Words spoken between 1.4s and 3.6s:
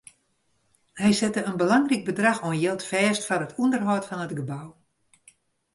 in belangryk bedrach oan jild fêst foar it